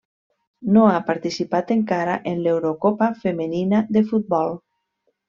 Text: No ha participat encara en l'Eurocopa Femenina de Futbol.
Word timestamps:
No 0.77 0.85
ha 0.91 1.01
participat 1.09 1.73
encara 1.75 2.15
en 2.31 2.41
l'Eurocopa 2.45 3.11
Femenina 3.27 3.83
de 3.99 4.03
Futbol. 4.13 4.57